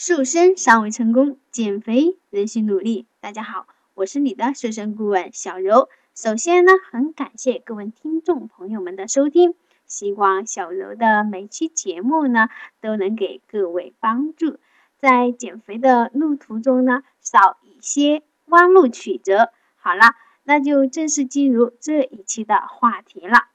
[0.00, 3.04] 瘦身尚未成功，减肥仍需努力。
[3.20, 5.90] 大家好，我是你的瘦身顾问小柔。
[6.14, 12.48] 首先呢，很感谢各位听众朋友们的收听，希望小柔的每期节目呢
[12.80, 14.58] 都能给各位帮助，
[14.96, 19.52] 在减肥的路途中呢少一些弯路曲折。
[19.76, 20.14] 好了，
[20.44, 23.48] 那就正式进入这一期的话题了。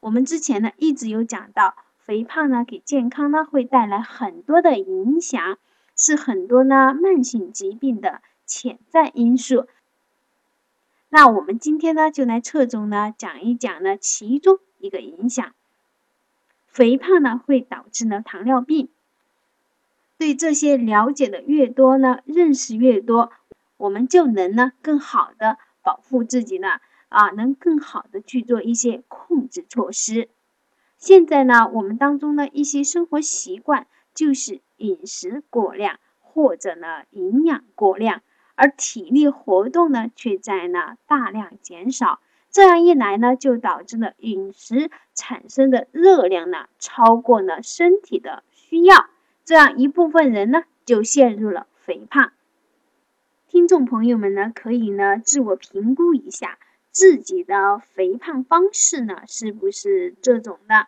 [0.00, 5.58] 我们之前呢一直有讲到，肥胖呢给健康呢会带来很多的影响，
[5.96, 9.66] 是很多呢慢性疾病的潜在因素。
[11.08, 15.54] 那我们今天呢就来侧重呢讲一讲呢其中一个影响，
[16.66, 18.88] 肥胖呢会导致呢糖尿病。
[20.18, 23.32] 对这些了解的越多呢，认识越多，
[23.76, 26.80] 我们就能呢更好的保护自己呢。
[27.08, 30.30] 啊，能更好的去做一些控制措施。
[31.02, 38.22] 现在呢，我们当中的一些生活习惯就是饮食过量，或者呢营养过量，
[38.54, 42.20] 而体力活动呢却在呢大量减少。
[42.52, 49.06] 这样一来呢，就导致了饮食产生的热量呢超过了身体的需要，
[49.44, 52.30] 这样一部分人呢就陷入了肥胖。
[53.48, 56.58] 听众朋友们呢，可以呢自我评估一下。
[56.92, 60.86] 自己的肥胖方式呢，是不是这种的？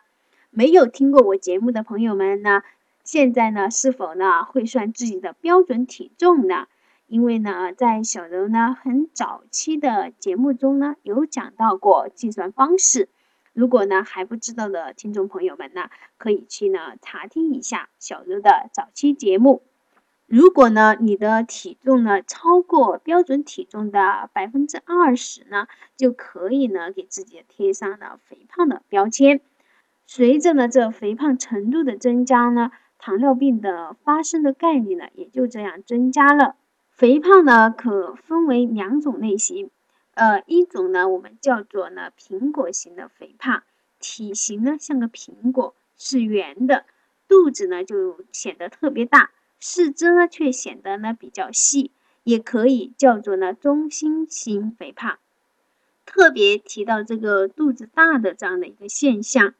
[0.50, 2.62] 没有听过我节目的朋友们呢，
[3.02, 6.68] 现在呢是否呢会算自己的标准体重呢？
[7.06, 13.08] 因为呢，在小柔呢很早期的节目中呢有讲到过计算方式。
[13.52, 19.62] 如果呢还不知道的听众朋友们呢，可以去呢查听一下小柔的早期节目。
[20.26, 29.42] 如果呢，你的体重呢超过标准体重的百分之二十呢，就可以呢给自己贴上了肥胖的标签。
[30.06, 36.56] 随着呢这肥胖程度的增加呢，糖尿病的发生的概率呢也就这样增加了。
[36.90, 39.70] 肥胖呢可分为两种类型，
[40.14, 43.62] 呃，一种呢我们叫做呢苹果型的肥胖，
[44.00, 46.86] 体型呢像个苹果，是圆的，
[47.28, 49.30] 肚子呢就显得特别大。
[49.66, 51.90] 四肢呢却显得呢比较细，
[52.22, 55.18] 也可以叫做呢中心型肥胖。
[56.04, 59.54] 特别提到这个肚子大的这样的一个现象，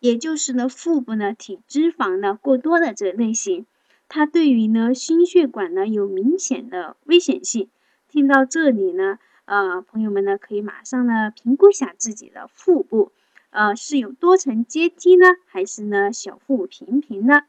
[0.00, 3.64] 也就是呢腹部呢体脂肪呢过多的这类型，
[4.08, 7.68] 它对于呢心血管呢有明显的危险性。
[8.08, 13.12] 听到这里呢，呃，朋友们呢可以马上呢评估一下自己的腹部，
[13.50, 17.42] 呃，是有多层阶梯呢，还是呢小腹平平呢？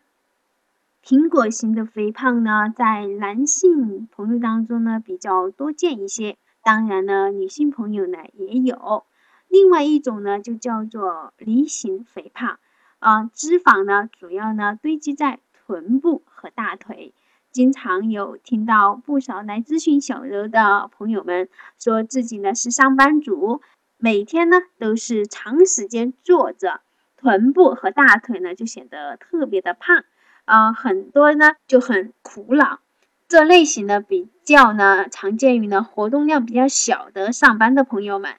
[1.10, 9.06] 苹果型的肥胖呢，在男性朋友当中呢比较多见一些，当然呢，女性朋友呢也有。
[9.48, 12.60] 另外一种呢，就叫做梨形肥胖，
[13.00, 17.14] 啊，脂肪呢主要呢堆积在臀部和大腿。
[17.54, 21.48] 经常有听到不少来咨询小柔的朋友们，
[21.80, 23.62] 说自己呢是上班族，
[23.98, 26.82] 每天呢都是长时间坐着，
[27.16, 30.04] 臀部和大腿呢就显得特别的胖。
[30.48, 32.80] 啊，很多呢就很苦恼，
[33.28, 38.36] 这类型的比较呢常见于呢活动量比较小的上班的朋友们。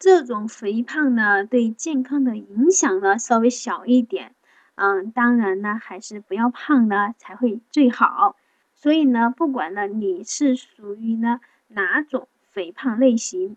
[0.00, 4.34] 这种肥胖呢对健康的影响呢稍微小一点，
[4.74, 8.34] 嗯，当然呢还是不要胖呢才会最好。
[8.74, 11.38] 所以呢，不管呢你是属于呢
[11.68, 13.56] 哪种肥胖类型，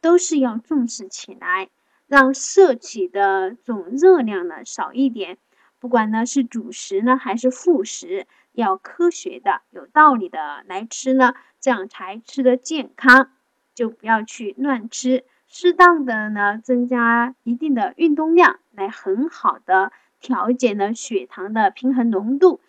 [0.00, 1.68] 都是要重视起来，
[2.06, 5.38] 让摄取的总热量呢少一点。
[5.78, 13.30] 不管呢是主食呢还是副食，要科学的、有道理的来吃呢，这样才吃得健康。
[13.74, 22.60] 就不要去乱吃，适当的呢增加一定的运动量，来很好的调节呢血糖的平衡浓度。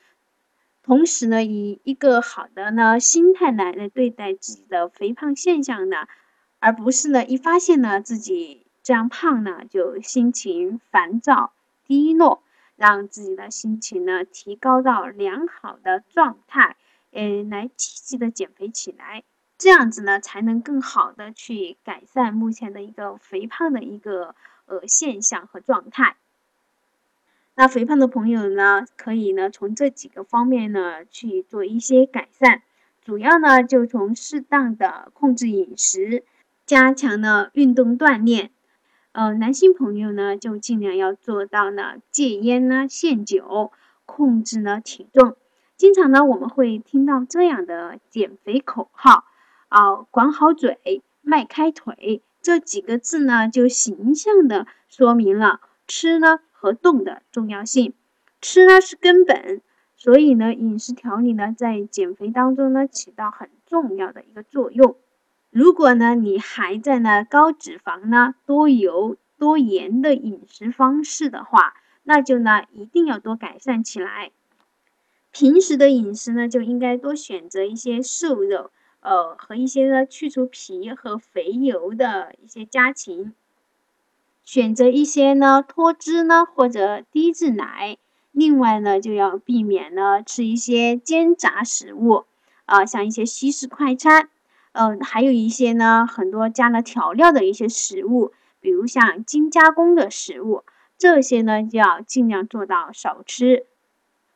[0.83, 6.07] 同时呢，以一个好的呢心态来来对待自己的肥胖现象呢，
[6.59, 11.53] 而不是呢一发现呢自己这样胖呢就心情烦躁
[11.85, 12.43] 低落。
[12.77, 16.77] 让自己的心情呢提高到良好的状态，
[17.11, 19.23] 嗯，来积极的减肥起来，
[19.57, 24.35] 这样子呢才能更好的去改善目前的一个肥胖的一个
[24.67, 26.15] 呃现象和状态。
[27.55, 32.61] 那肥胖的朋友呢，可以呢从这几个方面呢去做一些改善，
[33.03, 36.23] 主要呢就从适当的控制饮食，
[36.67, 38.51] 加强呢运动锻炼。
[39.17, 43.71] 呃，男性朋友呢，就尽量要做到呢戒烟呢、限酒，
[44.05, 45.35] 控制呢体重。
[45.75, 49.23] 经常呢，我们会听到这样的减肥口号
[49.69, 57.95] 啊，管好嘴，迈开腿，这几个字呢，就形象的说明了吃呢和动的重要性。
[58.39, 59.63] 吃呢是根本，
[59.95, 64.95] 所以呢，饮食调理呢在减肥当中呢起到很重要的一个作用。
[65.49, 71.73] 如果呢你还在呢高脂肪呢多油多盐的饮食方式的话，
[72.03, 74.31] 那就呢一定要多改善起来。
[75.31, 78.71] 平时的饮食呢就应该多选择一些瘦肉，
[79.01, 83.33] 呃和一些呢去除皮和肥油的一些家禽。
[84.43, 87.97] 选择一些呢脱脂呢或者低脂奶，
[88.31, 92.25] 另外呢就要避免呢吃一些煎炸食物，
[92.65, 94.29] 啊像一些西式快餐，
[94.77, 100.63] 嗯还有一些呢很多加了调料的一些食物，比如像精加工的食物，
[100.99, 103.65] 这些呢就要尽量做到少吃。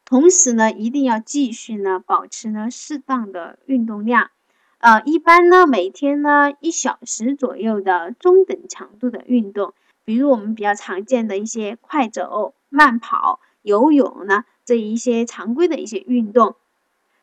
[0.04, 4.32] 同时呢一定要继续呢保持呢适当的运动量，
[4.80, 9.74] 呃一般呢每天呢一小时左右的中等强度的运动。
[10.04, 16.56] 比如我们比较常见的一些快走、慢跑、游泳呢，这一些常规的一些运动，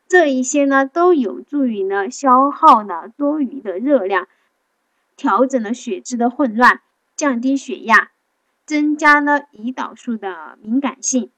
[0.09, 4.27] 这一些呢都有助于呢消耗呢多余的热量，
[5.15, 6.81] 调整了血脂的混乱，
[7.15, 8.09] 降低血压，
[8.65, 11.29] 增加了胰岛素的敏感性。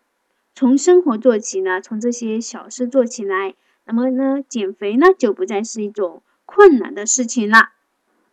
[0.55, 7.71] 从生活做起呢，从这些小事做起来，那么呢减肥呢就不再是一种困难的事情了。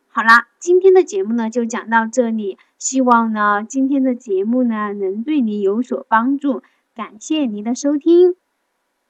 [0.06, 2.58] 好啦，今天的节目呢就讲到这里。
[2.79, 6.62] 希望呢今天的节目呢能对你有所帮助。
[6.94, 8.37] 感谢您的收听，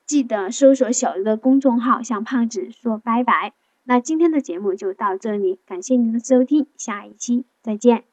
[0.09, 3.53] 记得搜索小鱼的公众号向胖子说拜拜。
[3.85, 8.05] 那今天的节目就到这里，感谢您的收听，下一期再见。